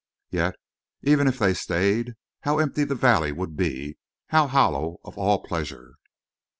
Yet 0.31 0.55
even 1.03 1.27
if 1.27 1.37
they 1.37 1.53
stayed, 1.53 2.15
how 2.39 2.57
empty 2.57 2.85
the 2.85 2.95
valley 2.95 3.31
would 3.31 3.55
be 3.55 3.99
how 4.29 4.47
hollow 4.47 4.97
of 5.05 5.15
all 5.15 5.43
pleasure! 5.45 5.97